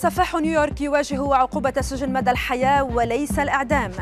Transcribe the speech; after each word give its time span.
سفاح 0.00 0.34
نيويورك 0.34 0.80
يواجه 0.80 1.34
عقوبة 1.34 1.72
السجن 1.76 2.12
مدى 2.12 2.30
الحياة 2.30 2.82
وليس 2.82 3.38
الإعدام. 3.38 3.92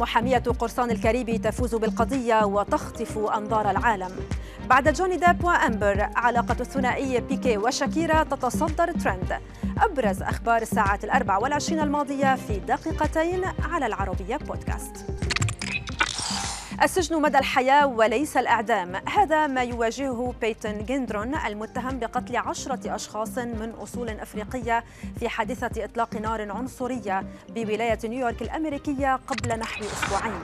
محامية 0.00 0.38
قرصان 0.38 0.90
الكاريبي 0.90 1.38
تفوز 1.38 1.74
بالقضية 1.74 2.44
وتخطف 2.44 3.18
أنظار 3.18 3.70
العالم. 3.70 4.10
بعد 4.68 4.92
جوني 4.92 5.16
ديب 5.16 5.44
وأمبر 5.44 6.08
علاقة 6.16 6.56
الثنائي 6.60 7.20
بيكيه 7.20 7.56
وشاكيرا 7.56 8.22
تتصدر 8.22 8.92
ترند. 8.92 9.38
أبرز 9.78 10.22
أخبار 10.22 10.62
الساعات 10.62 11.04
الأربع 11.04 11.38
والعشرين 11.38 11.80
الماضية 11.80 12.34
في 12.34 12.58
دقيقتين 12.58 13.44
على 13.72 13.86
العربية 13.86 14.36
بودكاست. 14.36 15.11
السجن 16.82 17.22
مدى 17.22 17.38
الحياة 17.38 17.86
وليس 17.86 18.36
الإعدام. 18.36 18.96
هذا 19.08 19.46
ما 19.46 19.62
يواجهه 19.62 20.34
بيتن 20.40 20.84
جندرون 20.84 21.34
المتهم 21.34 21.98
بقتل 21.98 22.36
عشرة 22.36 22.94
أشخاص 22.94 23.38
من 23.38 23.72
أصول 23.82 24.08
أفريقية 24.08 24.84
في 25.20 25.28
حادثة 25.28 25.84
إطلاق 25.84 26.14
نار 26.14 26.52
عنصرية 26.52 27.24
بولاية 27.48 27.98
نيويورك 28.04 28.42
الأمريكية 28.42 29.16
قبل 29.26 29.58
نحو 29.58 29.84
أسبوعين. 29.84 30.42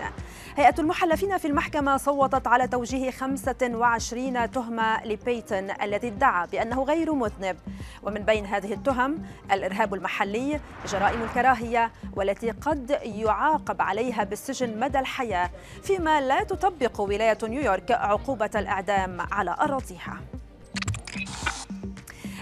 هيئة 0.57 0.75
المحلفين 0.79 1.39
في 1.39 1.49
المحكمة 1.49 1.97
صوتت 1.97 2.47
على 2.47 2.69
توجيه 2.69 3.11
25 3.11 4.51
تهمة 4.51 5.05
لبيتن 5.05 5.71
الذي 5.83 6.09
ادعى 6.09 6.47
بأنه 6.47 6.83
غير 6.83 7.13
مذنب. 7.13 7.57
ومن 8.03 8.21
بين 8.21 8.47
هذه 8.47 8.73
التهم 8.73 9.23
الإرهاب 9.53 9.95
المحلي 9.95 10.61
جرائم 10.87 11.23
الكراهية 11.23 11.91
والتي 12.17 12.51
قد 12.51 12.99
يعاقب 13.03 13.83
عليها 13.83 14.25
بالسجن 14.25 14.81
مدى 14.81 14.99
الحياة 14.99 15.51
فيما 15.83 16.28
لا 16.29 16.45
تطبق 16.45 17.01
ولاية 17.01 17.39
نيويورك 17.43 17.91
عقوبة 17.91 18.51
الإعدام 18.55 19.21
على 19.21 19.57
أراضيها. 19.61 20.21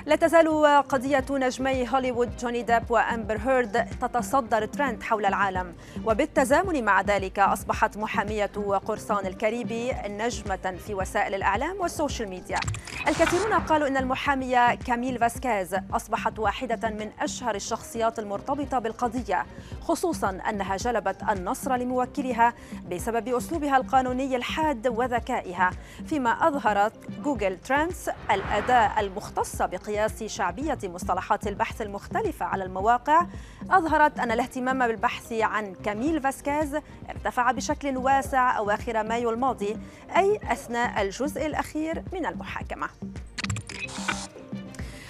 لا 0.06 0.16
تزال 0.16 0.48
قضية 0.88 1.24
نجمي 1.30 1.88
هوليوود 1.88 2.36
جوني 2.36 2.62
ديب 2.62 2.90
وأمبر 2.90 3.38
هيرد 3.38 3.86
تتصدر 4.00 4.66
ترند 4.66 5.02
حول 5.02 5.26
العالم. 5.26 5.74
وبالتزامن 6.04 6.84
مع 6.84 7.00
ذلك 7.00 7.38
أصبحت 7.38 7.96
محامية 7.96 8.50
قرصان 8.86 9.26
الكاريبي 9.26 9.92
نجمة 10.08 10.74
في 10.86 10.94
وسائل 10.94 11.34
الإعلام 11.34 11.80
وال 11.80 11.92
social 11.92 12.28
media. 12.28 12.60
الكثيرون 13.08 13.52
قالوا 13.52 13.88
إن 13.88 13.96
المحامية 13.96 14.74
كاميل 14.74 15.18
فاسكاز 15.18 15.76
أصبحت 15.92 16.38
واحدة 16.38 16.90
من 16.90 17.10
أشهر 17.20 17.54
الشخصيات 17.54 18.18
المرتبطة 18.18 18.78
بالقضية 18.78 19.46
خصوصا 19.80 20.40
أنها 20.48 20.76
جلبت 20.76 21.22
النصر 21.30 21.76
لموكلها 21.76 22.54
بسبب 22.90 23.28
أسلوبها 23.28 23.76
القانوني 23.76 24.36
الحاد 24.36 24.88
وذكائها 24.88 25.70
فيما 26.06 26.48
أظهرت 26.48 26.92
Google 27.24 27.58
Trends 27.60 28.10
الأداة 28.30 29.00
المختصة 29.00 29.66
بقياس 29.66 29.95
قياس 29.96 30.24
شعبية 30.24 30.78
مصطلحات 30.84 31.46
البحث 31.46 31.82
المختلفة 31.82 32.46
على 32.46 32.64
المواقع 32.64 33.26
أظهرت 33.70 34.20
أن 34.20 34.32
الاهتمام 34.32 34.86
بالبحث 34.86 35.32
عن 35.32 35.74
كاميل 35.74 36.22
فاسكاز 36.22 36.76
ارتفع 37.10 37.50
بشكل 37.50 37.96
واسع 37.96 38.58
أواخر 38.58 39.02
مايو 39.02 39.30
الماضي 39.30 39.76
أي 40.16 40.40
أثناء 40.52 41.02
الجزء 41.02 41.46
الأخير 41.46 42.02
من 42.12 42.26
المحاكمة. 42.26 42.88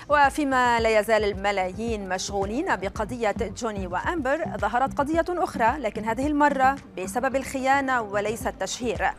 وفيما 0.09 0.81
لا 0.81 1.01
يزال 1.01 1.25
الملايين 1.25 2.09
مشغولين 2.09 2.77
بقضية 2.77 3.35
جوني 3.41 3.87
وأمبر 3.87 4.45
ظهرت 4.57 4.99
قضية 4.99 5.25
أخرى 5.29 5.79
لكن 5.79 6.05
هذه 6.05 6.27
المرة 6.27 6.77
بسبب 6.99 7.37
الخيانة 7.37 8.03
وليس 8.03 8.47
التشهير. 8.47 9.11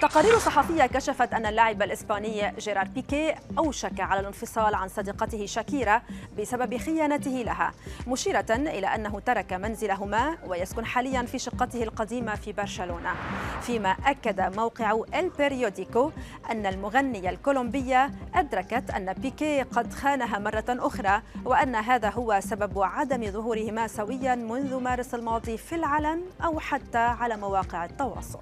تقارير 0.00 0.38
صحفية 0.38 0.86
كشفت 0.86 1.34
أن 1.34 1.46
اللاعب 1.46 1.82
الإسباني 1.82 2.52
جيرار 2.58 2.88
بيكي 2.88 3.34
أوشك 3.58 4.00
على 4.00 4.20
الانفصال 4.20 4.74
عن 4.74 4.88
صديقته 4.88 5.46
شاكيرا 5.46 6.02
بسبب 6.38 6.76
خيانته 6.76 7.30
لها 7.30 7.72
مشيرة 8.06 8.46
إلى 8.50 8.86
أنه 8.86 9.20
ترك 9.20 9.52
منزلهما 9.52 10.38
ويسكن 10.46 10.84
حاليا 10.84 11.22
في 11.22 11.38
شقته 11.38 11.82
القديمة 11.82 12.34
في 12.34 12.52
برشلونة. 12.52 13.14
فيما 13.62 13.96
أكد 14.06 14.56
موقع 14.56 15.00
البريوديكو 15.14 16.10
أن 16.50 16.66
المغنية 16.66 17.30
الكولومبية 17.30 18.10
أدركت 18.34 18.90
أن 18.90 19.12
بيكي 19.12 19.62
قد 19.62 19.92
خانها 19.92 20.38
مرة 20.38 20.64
أخرى 20.68 21.22
وأن 21.44 21.74
هذا 21.74 22.10
هو 22.10 22.40
سبب 22.42 22.82
عدم 22.82 23.30
ظهورهما 23.30 23.86
سويا 23.86 24.34
منذ 24.34 24.80
مارس 24.80 25.14
الماضي 25.14 25.56
في 25.56 25.74
العلن 25.74 26.22
أو 26.44 26.60
حتى 26.60 26.98
على 26.98 27.36
مواقع 27.36 27.84
التواصل. 27.84 28.40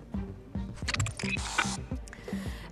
Bye. 1.27 1.56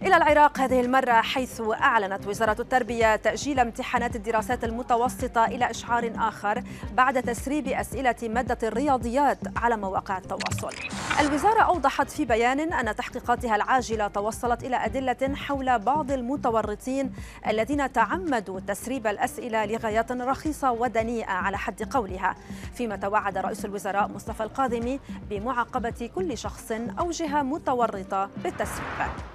إلى 0.04 0.16
العراق 0.16 0.58
هذه 0.58 0.80
المرة 0.80 1.20
حيث 1.20 1.60
أعلنت 1.60 2.26
وزارة 2.26 2.56
التربية 2.60 3.16
تأجيل 3.16 3.60
امتحانات 3.60 4.16
الدراسات 4.16 4.64
المتوسطة 4.64 5.44
إلى 5.44 5.70
إشعار 5.70 6.12
آخر 6.16 6.62
بعد 6.92 7.22
تسريب 7.22 7.68
أسئلة 7.68 8.14
مادة 8.22 8.68
الرياضيات 8.68 9.38
على 9.56 9.76
مواقع 9.76 10.18
التواصل. 10.18 10.70
الوزارة 11.20 11.60
أوضحت 11.62 12.10
في 12.10 12.24
بيان 12.24 12.72
أن 12.72 12.96
تحقيقاتها 12.96 13.56
العاجلة 13.56 14.08
توصلت 14.08 14.64
إلى 14.64 14.76
أدلة 14.76 15.34
حول 15.34 15.78
بعض 15.78 16.10
المتورطين 16.10 17.12
الذين 17.48 17.92
تعمدوا 17.92 18.60
تسريب 18.60 19.06
الأسئلة 19.06 19.66
لغايات 19.66 20.12
رخيصة 20.12 20.72
ودنيئة 20.72 21.30
على 21.30 21.58
حد 21.58 21.82
قولها، 21.82 22.34
فيما 22.74 22.96
توعد 22.96 23.38
رئيس 23.38 23.64
الوزراء 23.64 24.08
مصطفى 24.08 24.42
القاضمي 24.42 25.00
بمعاقبة 25.30 26.10
كل 26.14 26.38
شخص 26.38 26.72
أو 26.98 27.10
جهة 27.10 27.42
متورطة 27.42 28.30
بالتسريب. 28.36 29.33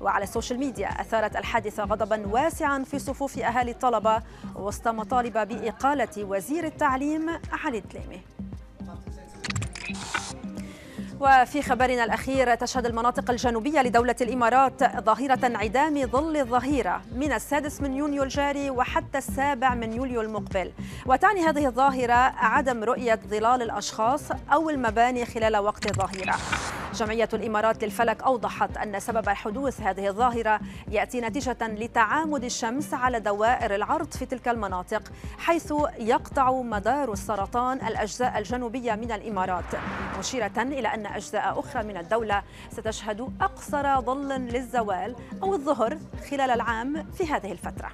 وعلى 0.00 0.24
ال 0.24 0.29
social 0.29 0.58
media 0.58 0.88
أثارت 0.88 1.36
الحادثة 1.36 1.84
غضبا 1.84 2.26
واسعا 2.26 2.84
في 2.84 2.98
صفوف 2.98 3.38
أهالي 3.38 3.70
الطلبة 3.70 4.22
وسط 4.56 4.88
مطالب 4.88 5.48
بإقالة 5.48 6.24
وزير 6.24 6.64
التعليم 6.64 7.30
علي 7.52 7.78
الدليمي 7.78 8.20
وفي 11.20 11.62
خبرنا 11.62 12.04
الأخير 12.04 12.54
تشهد 12.54 12.86
المناطق 12.86 13.30
الجنوبية 13.30 13.82
لدولة 13.82 14.16
الإمارات 14.20 15.00
ظاهرة 15.00 15.46
انعدام 15.46 16.06
ظل 16.06 16.36
الظهيرة 16.36 17.02
من 17.14 17.32
السادس 17.32 17.80
من 17.80 17.96
يونيو 17.96 18.22
الجاري 18.22 18.70
وحتى 18.70 19.18
السابع 19.18 19.74
من 19.74 19.92
يوليو 19.92 20.20
المقبل. 20.20 20.72
وتعني 21.06 21.40
هذه 21.40 21.66
الظاهرة 21.66 22.34
عدم 22.36 22.84
رؤية 22.84 23.20
ظلال 23.28 23.62
الأشخاص 23.62 24.22
أو 24.52 24.70
المباني 24.70 25.26
خلال 25.26 25.56
وقت 25.56 25.86
الظهيرة. 25.86 26.36
جمعية 26.94 27.28
الإمارات 27.34 27.84
للفلك 27.84 28.22
أوضحت 28.22 28.76
أن 28.76 29.00
سبب 29.00 29.28
حدوث 29.28 29.80
هذه 29.80 30.08
الظاهرة 30.08 30.60
يأتي 30.88 31.20
نتيجة 31.20 31.56
لتعامد 31.62 32.44
الشمس 32.44 32.94
على 32.94 33.20
دوائر 33.20 33.74
العرض 33.74 34.12
في 34.12 34.26
تلك 34.26 34.48
المناطق 34.48 35.02
حيث 35.38 35.72
يقطع 35.98 36.52
مدار 36.52 37.12
السرطان 37.12 37.86
الأجزاء 37.86 38.38
الجنوبية 38.38 38.94
من 38.94 39.12
الإمارات 39.12 39.64
مشيرة 40.18 40.52
إلى 40.58 40.88
أن 40.88 41.06
أجزاء 41.06 41.60
أخرى 41.60 41.82
من 41.82 41.96
الدولة 41.96 42.42
ستشهد 42.72 43.32
أقصر 43.40 44.00
ظل 44.00 44.28
للزوال 44.28 45.16
أو 45.42 45.54
الظهر 45.54 45.98
خلال 46.30 46.50
العام 46.50 47.06
في 47.18 47.32
هذه 47.32 47.52
الفترة. 47.52 47.90